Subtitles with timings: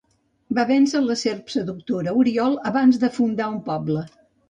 [0.59, 4.13] Va vèncer la serp seductora Oriol abans de fundar un poble.